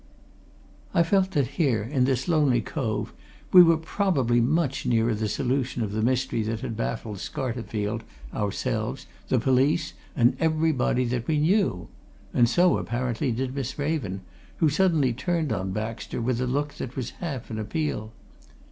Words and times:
I 0.95 1.03
felt 1.03 1.29
that 1.33 1.45
here, 1.61 1.83
in 1.83 2.05
this 2.05 2.27
lonely 2.27 2.59
cove, 2.59 3.13
we 3.53 3.61
were 3.61 3.77
probably 3.77 4.41
much 4.41 4.83
nearer 4.83 5.13
the 5.13 5.29
solution 5.29 5.83
of 5.83 5.91
the 5.91 6.01
mystery 6.01 6.41
that 6.41 6.61
had 6.61 6.75
baffled 6.75 7.17
Scarterfield, 7.19 8.01
ourselves, 8.33 9.05
the 9.27 9.37
police, 9.37 9.93
and 10.15 10.35
everybody 10.39 11.03
that 11.05 11.27
we 11.27 11.37
knew. 11.37 11.87
And 12.33 12.49
so, 12.49 12.79
apparently, 12.79 13.31
did 13.31 13.53
Miss 13.53 13.77
Raven, 13.77 14.21
who 14.57 14.69
suddenly 14.69 15.13
turned 15.13 15.53
on 15.53 15.69
Baxter 15.69 16.19
with 16.19 16.41
a 16.41 16.47
look 16.47 16.73
that 16.79 16.95
was 16.95 17.11
half 17.21 17.51
an 17.51 17.59
appeal. 17.59 18.11